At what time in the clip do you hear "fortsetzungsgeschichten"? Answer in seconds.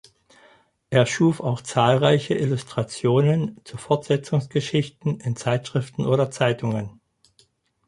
3.77-5.19